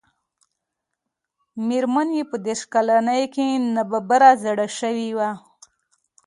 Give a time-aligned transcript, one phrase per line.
[1.67, 5.29] مېرمن يې په دېرش کلنۍ کې ناببره زړه شوې وه.